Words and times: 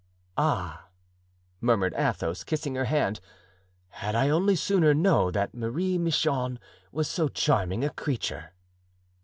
"Ah," 0.35 0.87
murmured 1.59 1.93
Athos, 1.95 2.43
kissing 2.43 2.73
her 2.73 2.85
hand, 2.85 3.19
"had 3.89 4.15
I 4.15 4.29
only 4.29 4.55
sooner 4.55 4.95
known 4.95 5.33
that 5.33 5.53
Marie 5.53 5.99
Michon 5.99 6.57
was 6.91 7.07
so 7.07 7.27
charming 7.27 7.83
a 7.83 7.91
creature!" 7.91 8.53